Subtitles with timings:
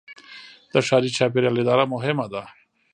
[0.73, 2.41] د ښاري چاپیریال اداره مهمه ده.